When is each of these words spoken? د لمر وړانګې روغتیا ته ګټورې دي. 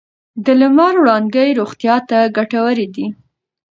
د 0.45 0.47
لمر 0.61 0.93
وړانګې 1.01 1.55
روغتیا 1.59 1.95
ته 2.09 2.19
ګټورې 2.37 2.87
دي. 2.95 3.07